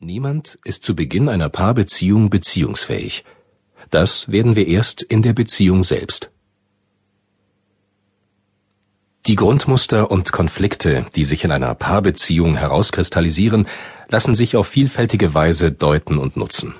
[0.00, 3.24] Niemand ist zu Beginn einer Paarbeziehung beziehungsfähig.
[3.90, 6.30] Das werden wir erst in der Beziehung selbst.
[9.26, 13.66] Die Grundmuster und Konflikte, die sich in einer Paarbeziehung herauskristallisieren,
[14.08, 16.76] lassen sich auf vielfältige Weise deuten und nutzen.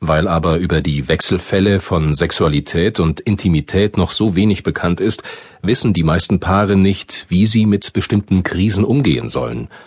[0.00, 5.22] Weil aber über die Wechselfälle von Sexualität und Intimität noch so wenig bekannt ist,
[5.62, 9.70] wissen die meisten Paare nicht, wie sie mit bestimmten Krisen umgehen sollen–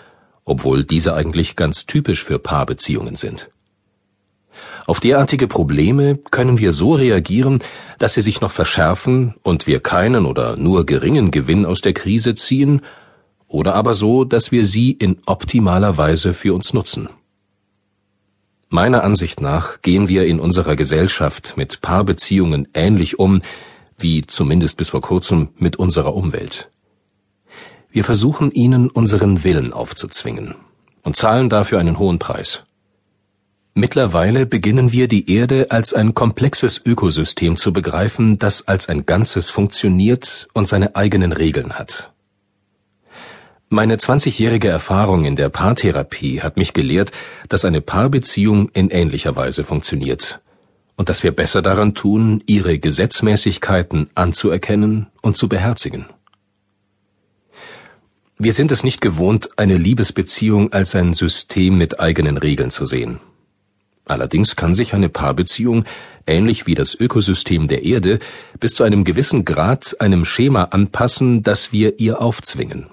[0.45, 3.49] obwohl diese eigentlich ganz typisch für Paarbeziehungen sind.
[4.85, 7.63] Auf derartige Probleme können wir so reagieren,
[7.99, 12.35] dass sie sich noch verschärfen und wir keinen oder nur geringen Gewinn aus der Krise
[12.35, 12.81] ziehen,
[13.47, 17.07] oder aber so, dass wir sie in optimaler Weise für uns nutzen.
[18.69, 23.43] Meiner Ansicht nach gehen wir in unserer Gesellschaft mit Paarbeziehungen ähnlich um,
[23.99, 26.71] wie zumindest bis vor kurzem mit unserer Umwelt.
[27.93, 30.55] Wir versuchen ihnen unseren Willen aufzuzwingen
[31.03, 32.63] und zahlen dafür einen hohen Preis.
[33.75, 39.51] Mittlerweile beginnen wir die Erde als ein komplexes Ökosystem zu begreifen, das als ein Ganzes
[39.51, 42.11] funktioniert und seine eigenen Regeln hat.
[43.69, 47.11] Meine 20-jährige Erfahrung in der Paartherapie hat mich gelehrt,
[47.47, 50.41] dass eine Paarbeziehung in ähnlicher Weise funktioniert
[50.95, 56.07] und dass wir besser daran tun, ihre Gesetzmäßigkeiten anzuerkennen und zu beherzigen.
[58.43, 63.21] Wir sind es nicht gewohnt, eine Liebesbeziehung als ein System mit eigenen Regeln zu sehen.
[64.03, 65.85] Allerdings kann sich eine Paarbeziehung,
[66.27, 68.19] ähnlich wie das Ökosystem der Erde,
[68.59, 72.87] bis zu einem gewissen Grad einem Schema anpassen, das wir ihr aufzwingen.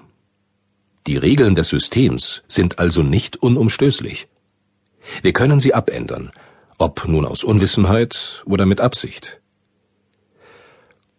[1.05, 4.29] Die Regeln des Systems sind also nicht unumstößlich.
[5.21, 6.31] Wir können sie abändern,
[6.77, 9.41] ob nun aus Unwissenheit oder mit Absicht.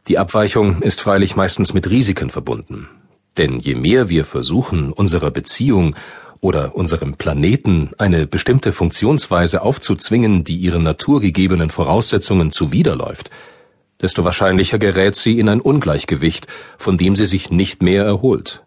[0.08, 2.89] Die Abweichung ist freilich meistens mit Risiken verbunden,
[3.36, 5.97] denn je mehr wir versuchen, unserer Beziehung
[6.41, 13.30] oder unserem Planeten eine bestimmte Funktionsweise aufzuzwingen, die ihren naturgegebenen Voraussetzungen zuwiderläuft,
[14.00, 18.64] desto wahrscheinlicher gerät sie in ein Ungleichgewicht, von dem sie sich nicht mehr erholt.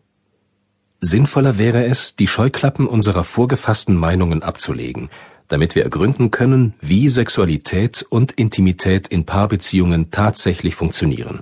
[1.01, 5.09] Sinnvoller wäre es, die Scheuklappen unserer vorgefassten Meinungen abzulegen,
[5.49, 11.41] damit wir ergründen können, wie Sexualität und Intimität in Paarbeziehungen tatsächlich funktionieren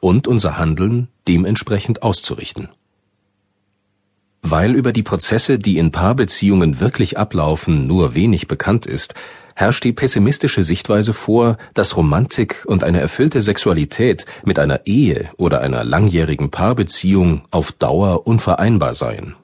[0.00, 2.68] und unser Handeln dementsprechend auszurichten.
[4.42, 9.14] Weil über die Prozesse, die in Paarbeziehungen wirklich ablaufen, nur wenig bekannt ist,
[9.54, 15.60] herrscht die pessimistische Sichtweise vor, dass Romantik und eine erfüllte Sexualität mit einer Ehe oder
[15.60, 19.34] einer langjährigen Paarbeziehung auf Dauer unvereinbar seien.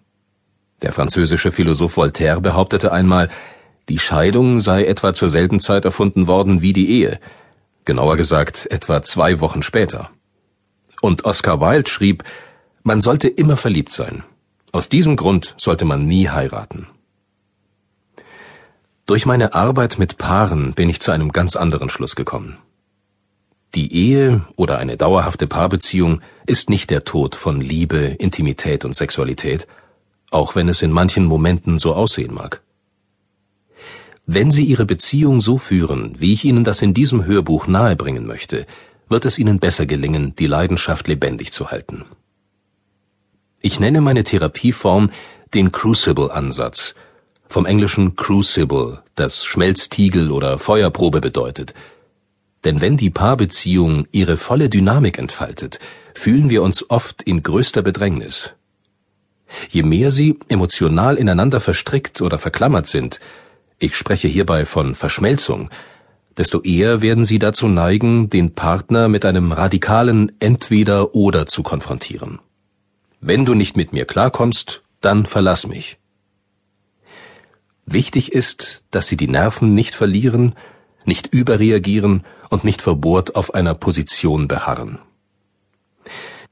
[0.83, 3.29] Der französische Philosoph Voltaire behauptete einmal,
[3.89, 7.21] die Scheidung sei etwa zur selben Zeit erfunden worden wie die Ehe,
[7.85, 10.11] genauer gesagt etwa zwei Wochen später.
[11.01, 12.25] Und Oscar Wilde schrieb,
[12.83, 14.25] man sollte immer verliebt sein.
[14.73, 16.87] Aus diesem Grund sollte man nie heiraten.
[19.07, 22.59] Durch meine Arbeit mit Paaren bin ich zu einem ganz anderen Schluss gekommen.
[23.75, 29.67] Die Ehe oder eine dauerhafte Paarbeziehung ist nicht der Tod von Liebe, Intimität und Sexualität,
[30.31, 32.63] auch wenn es in manchen Momenten so aussehen mag.
[34.27, 38.67] Wenn Sie Ihre Beziehung so führen, wie ich Ihnen das in diesem Hörbuch nahebringen möchte,
[39.11, 42.07] wird es ihnen besser gelingen, die Leidenschaft lebendig zu halten.
[43.61, 45.11] Ich nenne meine Therapieform
[45.53, 46.95] den Crucible-Ansatz,
[47.47, 51.75] vom englischen Crucible, das Schmelztiegel oder Feuerprobe bedeutet.
[52.65, 55.81] Denn wenn die Paarbeziehung ihre volle Dynamik entfaltet,
[56.15, 58.51] fühlen wir uns oft in größter Bedrängnis.
[59.69, 63.19] Je mehr sie emotional ineinander verstrickt oder verklammert sind,
[63.79, 65.71] ich spreche hierbei von Verschmelzung,
[66.41, 72.39] desto eher werden sie dazu neigen, den Partner mit einem radikalen Entweder oder zu konfrontieren.
[73.21, 75.99] Wenn du nicht mit mir klarkommst, dann verlass mich.
[77.85, 80.55] Wichtig ist, dass sie die Nerven nicht verlieren,
[81.05, 84.99] nicht überreagieren und nicht verbohrt auf einer Position beharren.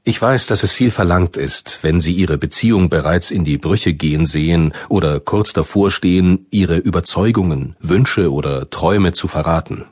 [0.09, 3.93] Ich weiß, dass es viel verlangt ist, wenn Sie Ihre Beziehung bereits in die Brüche
[3.93, 9.85] gehen sehen oder kurz davor stehen, Ihre Überzeugungen, Wünsche oder Träume zu verraten.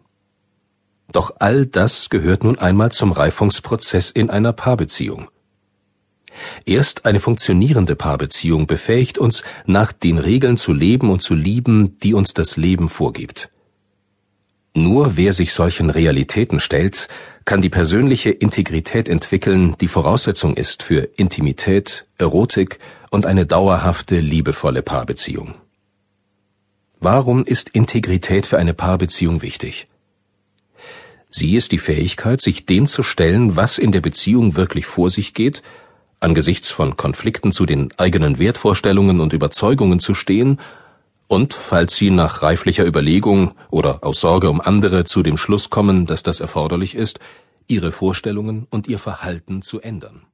[1.12, 5.30] Doch all das gehört nun einmal zum Reifungsprozess in einer Paarbeziehung.
[6.66, 12.16] Erst eine funktionierende Paarbeziehung befähigt uns, nach den Regeln zu leben und zu lieben, die
[12.16, 13.52] uns das Leben vorgibt.
[14.78, 17.08] Nur wer sich solchen Realitäten stellt,
[17.46, 22.78] kann die persönliche Integrität entwickeln, die Voraussetzung ist für Intimität, Erotik
[23.10, 25.56] und eine dauerhafte, liebevolle Paarbeziehung.
[27.00, 29.88] Warum ist Integrität für eine Paarbeziehung wichtig?
[31.28, 35.34] Sie ist die Fähigkeit, sich dem zu stellen, was in der Beziehung wirklich vor sich
[35.34, 35.64] geht,
[36.20, 40.60] angesichts von Konflikten zu den eigenen Wertvorstellungen und Überzeugungen zu stehen
[41.28, 46.06] und, falls Sie nach reiflicher Überlegung oder aus Sorge um andere zu dem Schluss kommen,
[46.06, 47.20] dass das erforderlich ist,
[47.68, 50.26] Ihre Vorstellungen und Ihr Verhalten zu ändern